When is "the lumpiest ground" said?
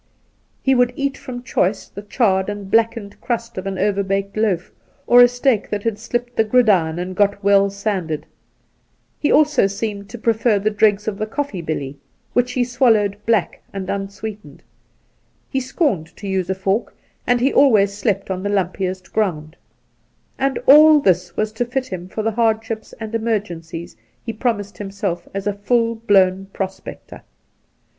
18.41-19.55